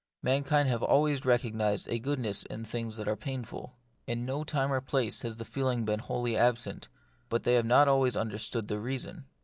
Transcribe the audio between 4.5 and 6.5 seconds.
or place has the feeling been wholly